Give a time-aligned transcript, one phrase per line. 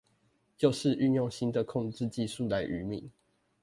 [0.57, 3.11] 就是運用新的控制技術來愚民